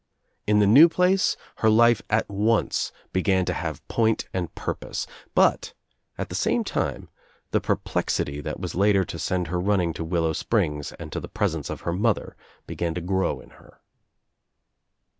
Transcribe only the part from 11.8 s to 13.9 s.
her mother began to groi^ in her.